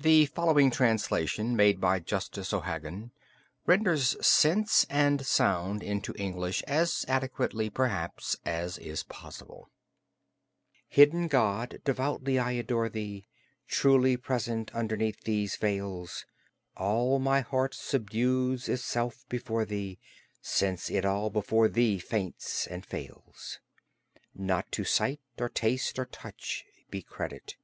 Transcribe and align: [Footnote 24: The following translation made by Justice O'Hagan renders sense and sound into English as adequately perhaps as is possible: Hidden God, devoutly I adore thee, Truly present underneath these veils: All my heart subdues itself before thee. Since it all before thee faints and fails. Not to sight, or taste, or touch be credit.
[Footnote 0.00 0.14
24: 0.14 0.24
The 0.24 0.34
following 0.34 0.70
translation 0.70 1.54
made 1.54 1.78
by 1.78 1.98
Justice 1.98 2.54
O'Hagan 2.54 3.12
renders 3.66 4.16
sense 4.26 4.86
and 4.88 5.24
sound 5.26 5.82
into 5.82 6.14
English 6.16 6.62
as 6.62 7.04
adequately 7.06 7.68
perhaps 7.68 8.34
as 8.46 8.78
is 8.78 9.02
possible: 9.02 9.68
Hidden 10.88 11.28
God, 11.28 11.82
devoutly 11.84 12.38
I 12.38 12.52
adore 12.52 12.88
thee, 12.88 13.26
Truly 13.68 14.16
present 14.16 14.74
underneath 14.74 15.24
these 15.24 15.56
veils: 15.56 16.24
All 16.78 17.18
my 17.18 17.40
heart 17.42 17.74
subdues 17.74 18.68
itself 18.70 19.26
before 19.28 19.66
thee. 19.66 19.98
Since 20.40 20.90
it 20.90 21.04
all 21.04 21.28
before 21.28 21.68
thee 21.68 21.98
faints 21.98 22.66
and 22.66 22.84
fails. 22.86 23.58
Not 24.34 24.70
to 24.72 24.84
sight, 24.84 25.20
or 25.38 25.50
taste, 25.50 25.98
or 25.98 26.06
touch 26.06 26.64
be 26.90 27.02
credit. 27.02 27.56